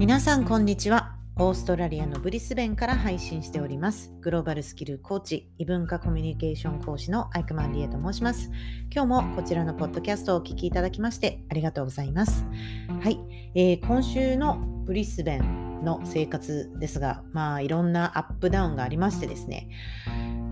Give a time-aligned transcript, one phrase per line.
[0.00, 1.14] 皆さんこんにちは。
[1.36, 4.10] オーストラリアのブリスベンから配信しております。
[4.22, 8.50] グローバルスキルコーチ異文化コミュニケーション講師のアイクマンリエと申します。
[8.90, 12.46] 今日もこちらのポッドキャストをお聞きいただきましてありがとうございます。
[13.02, 13.20] はい、
[13.54, 19.68] えー、今週のブリスベンの生活ですがまあいろんなアップダウンがありましてですね。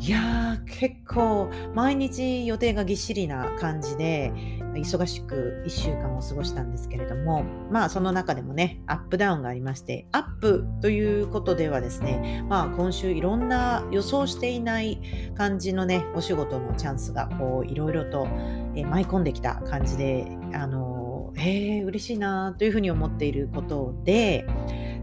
[0.00, 4.32] いやー結構毎日予定がぎっしりな感じで
[4.74, 15.00] 忙しく1週間を過ごしたんですけれどもまあその中でもねアップダウンがありましてアップということではですねまあ今週いろんな予想していない
[15.36, 18.28] 感じのねお仕事のチャンスがこういろいろと、
[18.76, 24.46] え舞い込んできた感じであのへえ嬉しいなというふうに思っていることで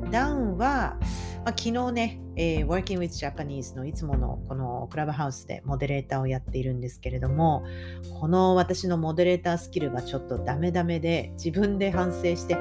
[0.09, 0.97] ダウンは
[1.45, 7.65] まあ、昨日ね、えー、Working with Japanese のいつものこのクラブハウスでモデレーターをやっているんですけれども、
[8.19, 12.57] この私のモデレータースキルがちょっとダメダメで自分で反省して、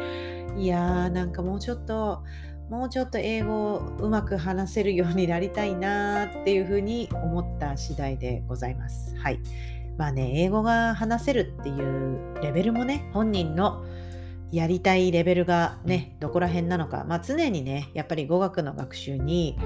[0.57, 2.23] いやーなんかもうちょっと
[2.71, 9.15] もうちょっと英語をうまく話せるようになりたいなっていうふうに思った次第でございます。
[9.17, 9.41] はい。
[9.99, 13.85] まあね、英語が話せるっていうレベルもね、本人の
[14.55, 19.59] やりたいレベルがねどこら辺なのか、まあ、常にねやっぱり語学の学習に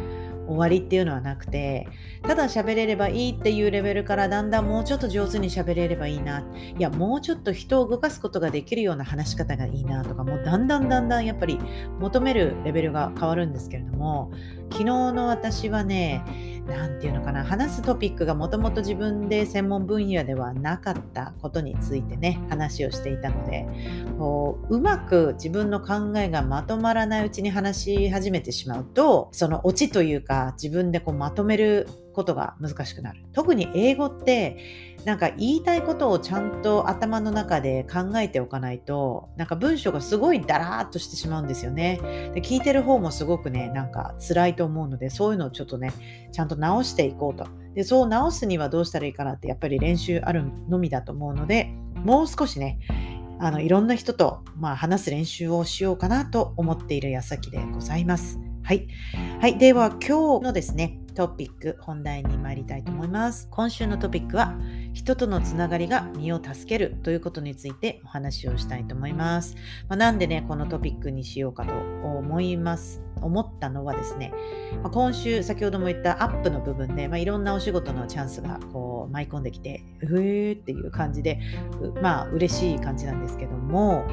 [0.48, 1.86] 終わりっていうのはなくて
[2.22, 6.40] ただ喋れればいいっていうレベルからだんだんもうちょっと上手に喋れればいいな。
[6.78, 11.58] いやもうちょっと人を動かすことができるような話し方がいいなとかもうだんだんだんだんやっぱり
[12.00, 14.32] 求めるレベルが変わるんですけれども
[14.70, 16.24] 昨日の私はね
[16.68, 23.66] 何て言うのかな話すトピックがもともと自分で専門分野ではなかったことについてね話をしていたので
[24.18, 42.00] こううまく自分の考えがまとまらないうちに話し始めてしまうとそのオチというか自分でこうまとめることが難しくなる特に英語ってなんか言いたいことをちゃんと頭の中で考えておかないとなんか文章がすごいダラーっとしてしまうんですよね
[42.34, 45.92] で聞いてる方もすごくねなんか辛いと思うのでそういうのをちょっとね
[46.32, 52.80] ちゃんと直していこうとでそう直すにはどうしたらいいかなってやっぱり練習あるのみだと思うのでもう少しね
[53.40, 58.40] あのいろんな人と、まあ、話す練習をしようかなと思っている矢先でございます。
[58.64, 58.86] はい。
[59.40, 59.56] はい。
[59.56, 63.48] では、今日のですね、トピック、本題に参りたいと思います。
[63.50, 64.56] 今週のトピックは、
[64.92, 69.56] 人とのつながりが身を助けるということについてお話をしたいと思います。
[69.88, 73.02] まあ、なんでね、このトピックにしようかと思います。
[73.20, 74.32] 思ったのはですね、
[74.80, 81.40] まあ、今週、先ほども言ったアップの部分で、まあ、いろんなお仕事のチャンスがこう舞い込んできて、うーっていう感じで、
[82.00, 84.06] まあ、嬉しい感じなんですけども、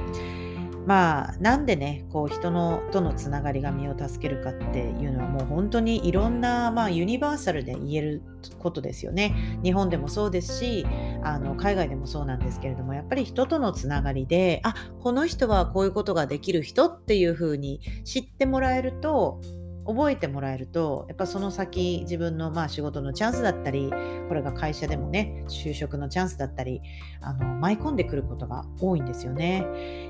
[0.86, 8.22] まあなんでねこう人のとのつながりが身を助けるかっていうのはもう本当にいろんな、まあ、ユニバーサルで言える
[8.60, 9.60] ことですよね。
[9.64, 10.86] 日本でもそうですし
[11.24, 19.42] あの海外でもそうなんですけれどもやっぱり人とのつながりであこの人はこういうことができる人っていうふうに知ってもらえると
[19.86, 23.92] 覚えてもらえるとやっぱその先自分のまあ仕事のチャンスだったり
[24.28, 26.82] これが会社でもね就職のチャンスだったり
[27.22, 29.66] あの舞い込んでくることが多いんですよね。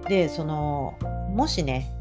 [0.08, 0.98] でその
[1.30, 1.92] もしね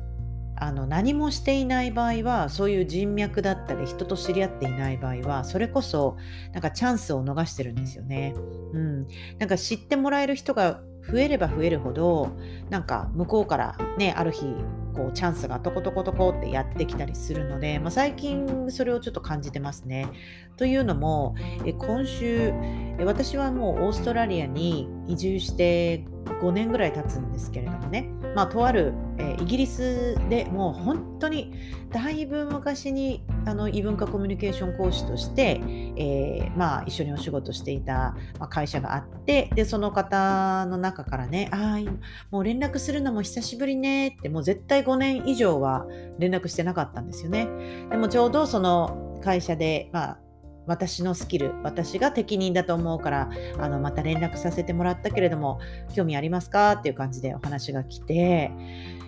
[0.57, 6.17] あの何もしていない場合はそういう人脈だったり人と知り合っていない場合はそれこそ
[6.53, 8.35] なんかチャンスを逃してるんですよね。
[8.73, 9.07] うん、
[9.39, 10.81] なんか知ってもらえる人が
[11.11, 12.31] 増えれば増えるほど
[12.71, 14.47] なんか向こうからねある日
[14.95, 20.09] こうチャンスがトコトコトコってやってきたりするので、まあ、最近それをちょっと感じてますね。
[20.57, 21.35] というのも
[21.65, 22.53] え今週
[22.99, 26.05] え私はもうオーストラリアに移住して
[26.41, 31.53] 5年ぐらい経つんですけれどもね、まあ、とある、え、イギリスでもう本当に
[31.91, 35.61] だいぶ昔にあの異文化コミュニケーション講師として、
[35.97, 38.17] えー、まあ、一緒にお仕事していた、
[38.51, 41.91] 会社があってでその方の中からねああ
[42.31, 45.87] もう連絡するのも久しぶりねってもう絶対5年以上は
[46.19, 47.49] 連絡してなかったんですよね。
[47.91, 50.24] でもちょうどその会社で、まあ
[50.67, 55.59] 私のスキル、私が適任だと思うから、あの、また連絡させてもらったけれども、
[55.95, 56.73] 興味ありますか？
[56.73, 58.51] っていう感じでお話が来て、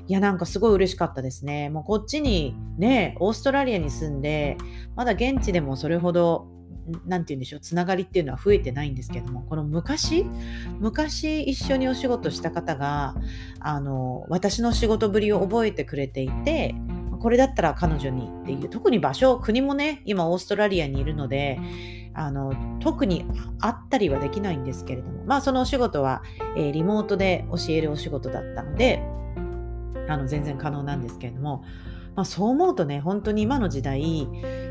[0.06, 1.68] いや、なんかすごい嬉しかったですね。
[1.70, 4.56] もうこっちにね、オーストラリアに住んで、
[4.94, 6.48] まだ現地でもそれほど、
[7.04, 10.24] なんて言うんでしょう、つながりっていうのは増えてないんですけども、この昔、
[10.78, 13.16] 昔一緒にお仕事した方が、
[13.58, 16.76] あの、私の仕事ぶりを覚えてくれていて、
[17.18, 21.58] これだったら彼女にっていう特に場所国もね今オーストラリアにいるので
[22.14, 23.26] あの特に
[23.60, 26.22] あったりはできないんですけれどもまあそのお仕事は、
[26.56, 29.02] えー、リモートで教えるお仕事だったので
[30.08, 31.64] あの全然可能なんですけれども、
[32.14, 34.00] まあ、そう思うとね本当に今の時代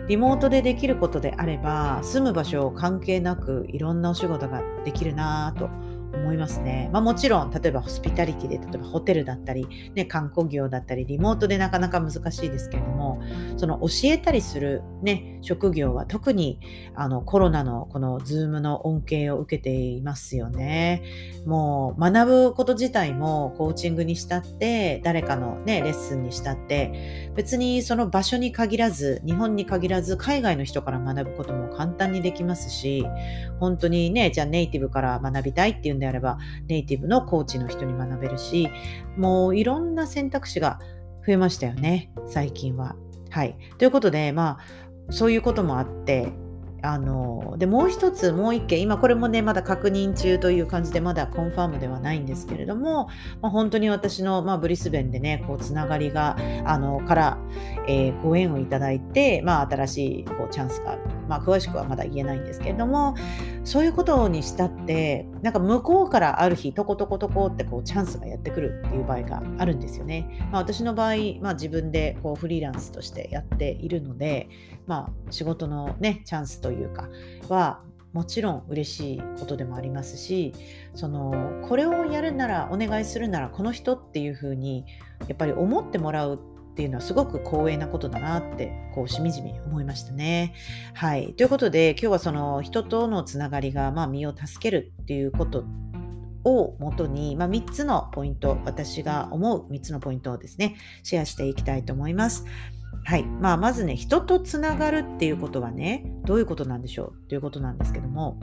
[0.08, 5.70] リモートでできることであれば住む場所関係なくいろんなお仕事ができるなと
[6.14, 6.90] 思いますね。
[6.92, 13.22] まあ、もちろん例えばホスピタリティで例えばホテルだったり、ね、観光業だったりリモートでなかなか難しいですけれども
[13.58, 16.60] その教えたりする、ね、職業は特に
[16.96, 21.04] あのコロナのこの Zoom の恩恵を受けていますよね。
[21.46, 33.06] もう学ぶこと自体もコーチングにしたって誰かの、ね、レッスンにしたって別にその場所に限らず日本に限らず海外の人から学ぶことも簡単にできますし
[33.60, 36.38] 本当にねじゃあネイティブから学びたいっていうんであれば
[36.68, 38.70] ネイティブのコーチの人に学べるし
[39.18, 40.80] もういろんな選択肢が
[41.26, 42.96] 増えましたよね最近は。
[43.32, 44.60] はい、ということでま
[45.10, 46.32] あそういうこともあって
[46.84, 53.08] あのでもう一つもう一件今これもねまだ確認中という感じでまだコンファームではないんですけれども、
[53.42, 57.38] まあ、本当に私の、まあ、ブリスベンでねこうつながりがあのから、
[57.88, 63.16] えー、ご縁をいただいて、まあ、新しいこうチャンスがあると、まあ、詳しくはまだ言えないんですけれども
[63.64, 70.48] そういうことにしたってなんか向こうからある日トコトコトコってこうチャンスがやってくるっていう場合があるんですよね。
[70.52, 74.50] まあ、私の場合、まあ、自分でこうフリーランスとしてやっているので、
[74.88, 77.10] まあ、仕事のねチャンスというか
[77.50, 77.82] は
[78.16, 80.54] もちろん嬉しいことでもありますし
[80.94, 84.86] そのこれをやるならお願いするならこの人っていうふうに
[85.28, 86.40] やっぱり思ってもらう
[86.76, 90.54] っていうのはすごく光栄なことだなってこうしみじみ思いましたね。
[90.94, 95.64] はい、ということで今日はその人とのつながりがまあ身を助けるっていうこと
[96.44, 102.44] をもとに、まあ、3つのポイント私が思う3つのポイントをですねシェアしていきたいと思います。
[103.06, 107.30] はいまあ、まずね人とつながるっていうことはねどういうことなんでしょう？
[107.30, 108.38] ということなんですけども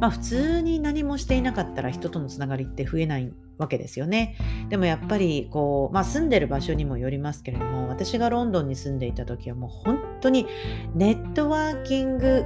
[0.00, 3.30] まあ普通に何もしていなかったら人とのつながりって増えない
[3.62, 4.36] わけですよね。
[4.68, 10.46] でもやっぱりこう、まあ、住んでる場所にもよりますけれども私がロンドンに住んでいた時はもう本当に
[10.94, 12.44] ネットワーキング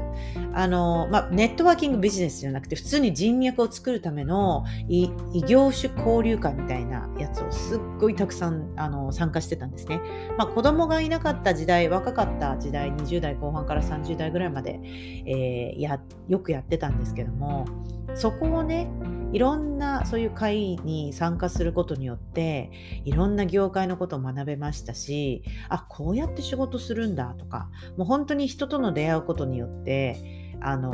[0.54, 5.10] あの、まあ、ネットワーキングビジネスじゃなくて普通に人脈を作るための異
[5.46, 10.00] 業種交流会みたいなやつをすっごいたくさんあの参加してたんですね。
[10.38, 14.80] まあ、子供がいなかった時代若かった時代20代後半から30代ぐらいまで、
[15.26, 17.66] えー、やよくやってたんですけども
[18.14, 18.88] そこをね
[19.32, 22.70] いろんなそういう会に参加することによって
[23.04, 30.92] いろんな業界のことを学べましたしあこうやって仕事するんだとかもう本当に人との出会うことによってあの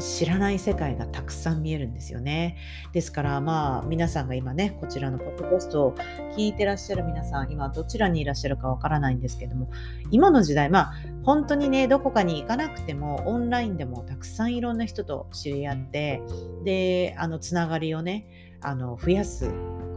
[0.00, 2.56] 知らない世界がたくさん見えるんですよね。
[2.92, 5.94] ですからまあ皆さんが今ねこちらのポッドキャストを
[6.36, 9.70] 聞いてらっしゃる皆さん今どちらにいらっしゃるかわからないんですけども
[10.10, 16.22] 今の時代まあ本当にねどこかに行かなくてもオンラインでもたくさんいろんな人と知り合って
[16.64, 18.26] であのつながりをね
[18.60, 19.50] あの増やす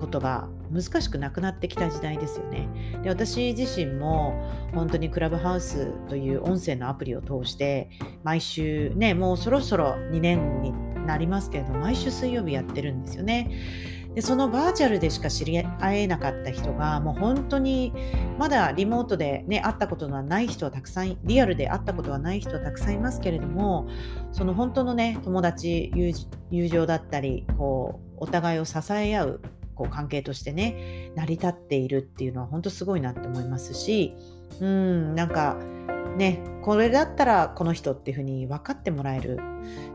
[0.03, 2.67] ことが難しくなくなってきた時代ですよね。
[3.03, 7.89] で私自身も本当にクラブハウスという音声のアプリを通して
[8.23, 10.73] 毎週ねもうそろそろ2年に
[11.05, 13.49] なりますけれど毎週水曜日やってるんですよね。
[14.13, 17.93] でそのバーチャルでしか知り合えなかった人がもう本当に
[18.37, 23.87] まだリモートで、ね、会ったことのない人はたくさんリアルで会ったことはない人はたくさんいますけれども
[24.31, 25.91] その本当のね友達
[26.51, 29.41] 友情だったりこうお互いを支え合う
[29.73, 34.15] こう関係としてね成り立っているっていうのは本当すごいなって思いますし
[34.61, 35.57] うんなんか
[36.17, 39.39] ねこれだったらこの人っていうふうに分かってもらえる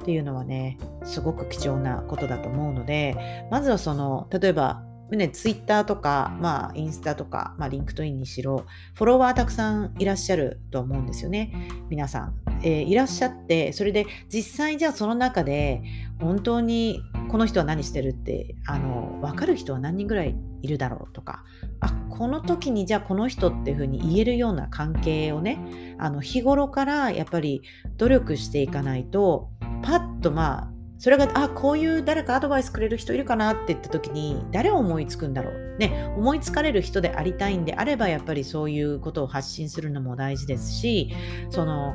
[0.02, 4.82] っていうのはねすごく貴重なことだと思うのでまずはその例えば
[5.16, 11.70] ね、ツイッターとか、まあ、インスタとか、まあ、リンクトインにしろ、フォロワーたくさんいらっしゃると思うんですよね。
[11.88, 12.34] 皆さん。
[12.62, 15.82] えー、いらっしゃって、それで実際じゃあその中で、
[16.20, 21.44] 本当にこの人は何してるって、あの、分かる人は何人ぐらいいるだろうとか、
[21.80, 27.62] あ、この時にじゃあこの人っていうふうに言えるような関係をね、あの、日頃からやっぱり
[27.96, 29.50] 努力していかないと、
[29.82, 35.76] パッとまあ、それがあこういう誰かアドバイスくれる人いるかなって言った時に誰を思いつくんだろう？
[35.78, 41.14] ね思いつかれる人でありたいんであればやっぱりそういうことを発信するのも大事ですし
[41.50, 41.94] その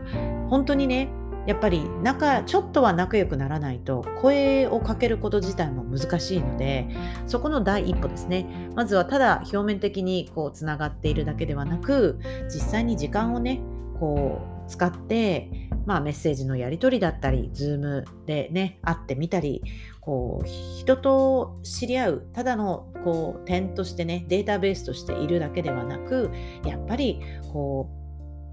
[0.50, 1.10] 本当にね
[1.46, 6.88] やっぱり仲ちょっとは仲良くならないと声をかけること自体も難しいので
[7.28, 8.46] そこの第一歩ですね。
[8.76, 13.60] まずはただ表面的にこうつながっているだけではなく実際に時間をね
[14.00, 19.62] こう使ってまあ、メッセージのやり取りだったり、ズームでね、会ってみたり、
[20.00, 26.32] こう、人と知り合う、ただのこう点としてね、データベースとしているだけではなく、
[26.66, 27.22] やっぱり、
[27.52, 27.90] こ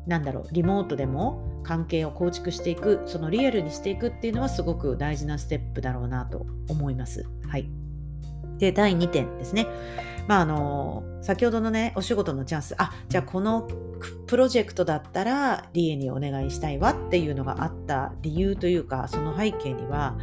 [0.07, 7.27] う、なんだろう、リモートでも関係を構築していく、そのリアルにしていくっていうのはすごく大事なステップだろうなと思います。
[7.49, 7.71] はい。
[8.59, 9.67] で、第2点ですね。
[10.31, 13.69] まあ、あの、先ほどのね、お仕事のチャンス、あ、じゃあこの
[14.29, 20.17] プロジェクトだったら、理恵にお願いしたいわっていうのがあった理由というか、その背景には、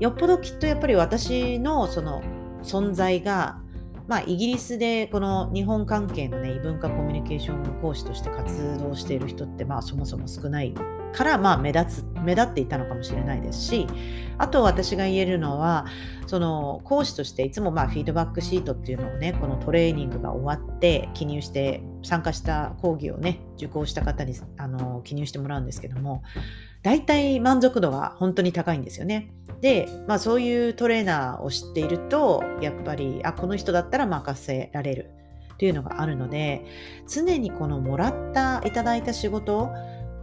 [0.00, 2.24] よっぽどきっとやっぱり私のその
[2.64, 3.60] 存在が
[4.08, 10.72] まあ、イギリスでこの日本関係のね異文化コミュニケーション講師として活動している人ってまあそもそも少ない
[11.12, 13.86] からまあ目立つ目立っていたのかもしれないですし
[14.38, 15.86] あと私が言えるのは
[16.26, 26.22] その講師としていつもまあフィードバックシートっていうのをねこのトレーニングが終わって記入して参加した講義をね受講した方にあの記入してもらうんですけども
[26.86, 29.32] 大体満足度が本当に高いんですよね。
[29.60, 35.10] で、まあ、そういうトレーナーを知っているとやっぱりあこの人だったら任せられる
[35.58, 36.64] というのがあるので
[37.08, 39.68] 常にこのもらったいただいた仕事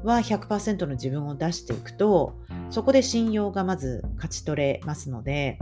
[0.06, 2.40] は100%の自分を出していくと
[2.70, 5.60] そこで信用がまず勝ち取れますので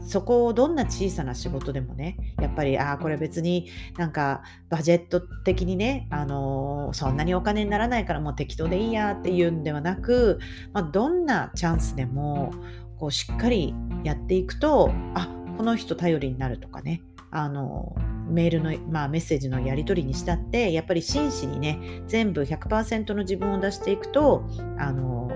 [0.00, 10.38] そこをどんな小さな仕事でもねやっぱりああこれ別になんかバジェット的にね、あのー、そんなにお金にならないからもう適当でいいやっていうんではなく、
[10.72, 12.52] まあ、どんなチャンスでも
[12.98, 17.94] こうしっかりやっていくとあこの人頼りになるとかねあの
[18.28, 25.30] メールの、まあ、メッセージのやり取りにしたってやっぱり真摯にね全部100%の自分を出していくとあの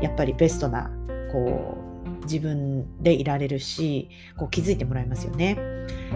[0.00, 0.90] やっぱりベストな
[1.32, 1.91] こう
[2.24, 5.58] 自分でいられるしこう気づいてもらえますよね。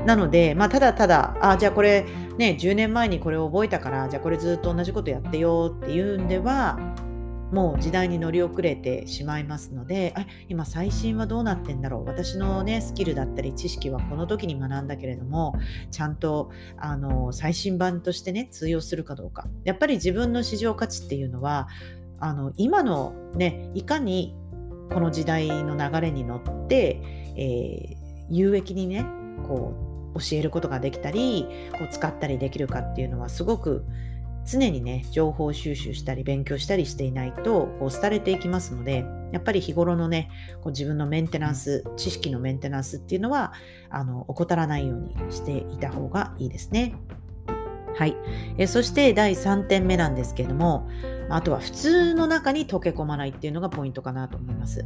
[0.05, 2.05] なので、まあ、ただただあじゃあこれ
[2.39, 6.79] ね10年前にこれを覚えたからじゃあこれずっと同じことやってよっていうんでは
[7.53, 15.55] もう時代に乗り遅れてしまいますのであ今最新はどうなってんだろう私のねスキルだったり知識はこの時に学んだけれども
[15.91, 21.69] ちゃんとあの最新版としてね通用するかどうかやっぱり自分の市場価値っていうのは
[22.19, 24.35] あの今のねいかに
[24.93, 27.01] この時代の流れに乗って、
[27.37, 27.97] えー、
[28.31, 29.07] 有益にね
[29.47, 29.75] こ
[30.15, 31.47] う教えることができたり
[31.79, 33.85] こう使ったりできるかっていうのはすごく
[34.47, 40.31] 常にね情報収集したり勉強したりしていないとこう廃れていきますのでやっぱり日頃のね
[40.63, 43.53] こう自分のメンテナンス知識のメンテナンスっていうのは
[43.91, 46.95] あの怠らないようにしていた方がいいですね。
[47.97, 48.15] はい、
[48.59, 50.87] えそして第3点目なんですけども
[51.29, 54.85] あとは普通の中に溶け込まないっていうのがポイントかなと思います。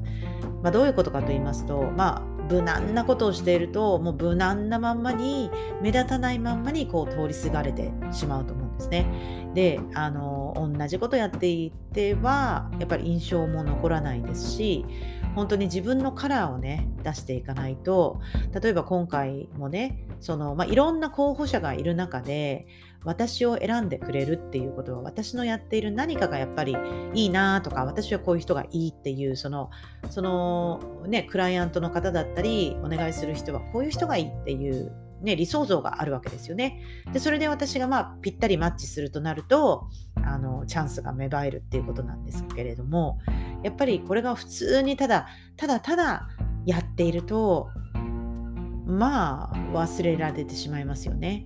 [0.62, 9.06] まあ、どういうことかと言いますと、まあ、無難なことをしているともう無難なまんまに目立たないまんまにこう通りすがれてしまうと思うんですですね。
[9.54, 14.84] であの同じことやっていてはやっぱり印象も残らないですし
[15.34, 18.20] 本当に自分のカラーをね出していかないと
[18.60, 22.66] 例えば今回もねその、まあ、いろんな候補者がいる中で
[23.04, 26.76] 私を選んでくれるっていうことは私のやっている何かがやっぱり
[27.14, 29.70] いいなとか私はこういう人がいいっていうその
[30.10, 36.82] そのねクライアントの方だったりお願いする人はこういう人がいいっていうね、理想像があるわけですよね。
[37.12, 43.18] で、それで私がまあぴったりマッチするとなると、あの、チャンスが芽生えるっていうことなんですけれども、
[43.62, 46.28] やっぱりこれが普通にただ、ただただ
[46.66, 47.68] やっていると、
[48.86, 51.44] まあ忘れられてしまいますよね。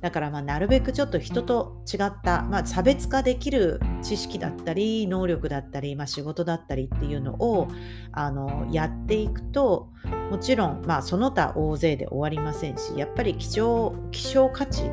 [0.00, 7.68] だからまあなるべくちょっと人と違った、まあ、差別化できる知識だったり能力だったり、まあ、仕事だったりっていうのを
[8.12, 9.88] あのやっていくと
[10.30, 14.90] もちろん、まあ、その他大勢で終わりませんしやっぱり希少希少価値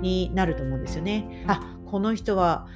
[0.00, 1.44] になると思うんですよね。
[1.46, 2.66] あこの人は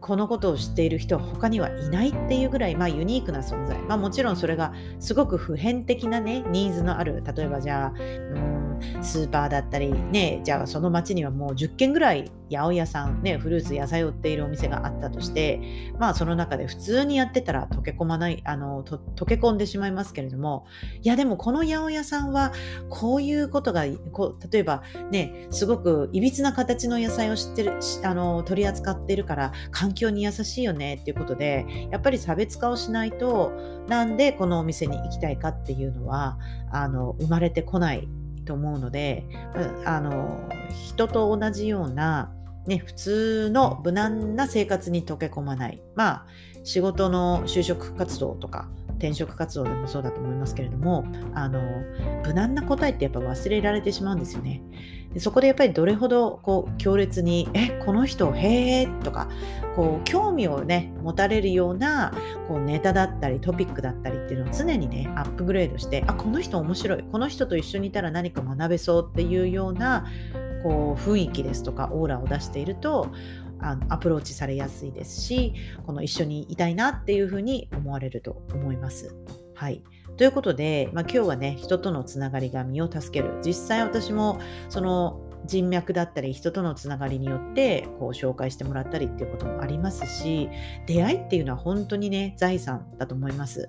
[0.00, 8.63] このことを知っている人は他にはいないっていうぐらい、まあ、ユニークな存在、まあ、もちろんそれがすごく普遍的なねニーズのある例えばじゃあうん
[9.02, 15.60] スーパーだったりねじゃあその町にはもう10軒ぐらい八百屋さんねフルーツ野菜を売っているお店があったとして
[15.98, 20.66] まあその中で普通にやってたら溶け込まないあのと溶け込んでしまいますけれども
[21.02, 22.52] いやでもこの八百屋さんは
[22.90, 33.52] こういうことがこう例えばねすごくいびつな形の野菜を知ってるあの取り扱ってるから環境に優しいよねっていうことでやっぱり差別化をしないと
[33.88, 36.38] なんでこのお店に行きたいかっていうのは
[36.70, 38.08] あの生まれてこない
[38.44, 39.24] と思うので
[39.84, 40.48] あの
[40.92, 42.32] 人と同じような、
[42.66, 46.26] ね、普通の無難な生活に溶け込まないまあ
[46.62, 51.60] 仕事の就職活動とか転職活動でもそうだと思いますけれどもあの
[52.24, 54.62] 無難な答えってやっぱ忘れられてしまうんですよね。
[55.14, 59.28] でそこでやっぱりどれほどこう強烈に「えこの人へえ」とか
[59.76, 62.12] こう興味をね持たれるような
[62.48, 70.04] こうネタだったりトピックだったりっていうのを常にねアップグレードしてあこの人面白いこの人と一緒にいたら何か学べそうっていうような
[70.64, 73.12] こう雰囲気ですとかオーラを出していると
[73.60, 75.54] あのアプローチされやすいですし
[75.86, 79.14] この一緒にいたいなっていうふうに思われると思います。
[79.54, 79.82] はい、
[80.16, 83.40] ということで、まあ、今日はね人とのつながりが身を助ける。
[83.44, 90.48] 実際私もその人脈だったり人とのつながりによってこう紹介してもらったりっていうこともありますし
[90.86, 93.68] 出会いっていうのは本当にね財産だと思います。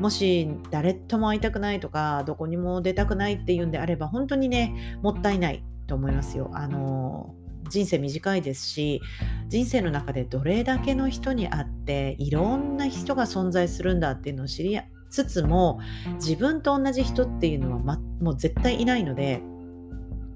[0.00, 6.50] もし誰とも会いたくないとかどこにも出たくないっていうんであれば本当にねもったいないと思いますよ。
[6.54, 7.34] あの
[7.68, 9.00] 人生短いですし
[9.48, 14.76] 人生の中でどれだけの人に会っていろんな人が存在するんだっていうのを知り
[15.12, 15.78] つつも
[16.14, 19.42] 自分と同じ人っていうのは、ま、もう絶対いないので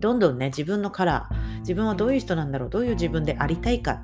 [0.01, 4.03] どんどんね自分のカラー自分はどういう人なんだろうどういう自分でありたいか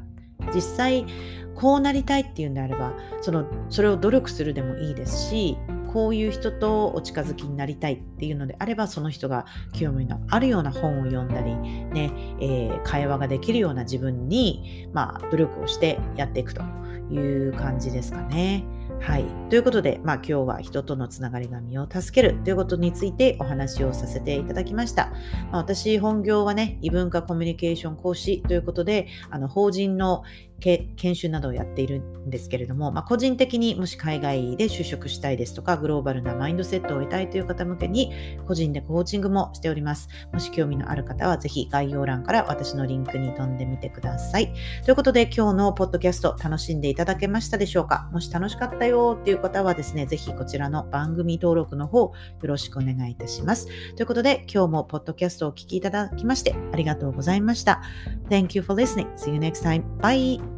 [0.55, 1.07] 実際
[1.55, 5.59] こうなりたいっていうんであればそのそれを努力するでもいいですし
[5.93, 16.63] こういう人とお近づきになりたいっていうのであればその人が興味のあるような本を読んだり、ねえー、会話ができるような自分に、まあ、努力をしてやっていくと
[17.11, 18.65] いう感じですかね。
[19.03, 19.25] はい。
[19.51, 25.11] ということで、まあ今日は人とのつながりが身を助けるということについてお話をさせていただきました。
[25.51, 30.23] まあ、私、本業はね、異文化コミュニケーション講師ということで、あの法人の
[30.63, 38.13] 研修などをやっているんですけれども、まあ、個人的にもし海外で就職したいですとか、グローバルなマインドセットを得たいという方向けに、
[38.47, 40.09] 個人でコーチングもしております。
[40.33, 44.53] もし興味のある方は、ぜひ概要欄から私のリンクに飛んでみてください。
[44.85, 48.09] ということで、今日のポッドキャスト楽しんでいただけましたでしょうか？
[48.13, 53.67] もし楽しかったよっていう方はですね、ぜひこちらの番組登録の方、よろしくお願いいたします。
[53.97, 57.83] ということで、今日もポッドキャストをお聴きいただきまして、ありがとうございました。
[58.29, 59.13] Thank you for listening.
[59.17, 59.83] See you next time.
[59.99, 60.52] Bye!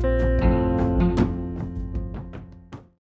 [0.00, 0.37] Thank you.